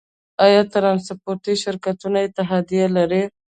آیا 0.45 0.61
ټرانسپورټي 0.73 1.53
شرکتونه 1.63 2.17
اتحادیه 2.21 2.87
لري؟ 2.97 3.23